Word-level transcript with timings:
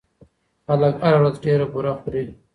خلک 0.65 0.93
هره 1.03 1.17
ورځ 1.19 1.35
ډېره 1.45 1.65
بوره 1.71 1.93
خوري. 1.99 2.23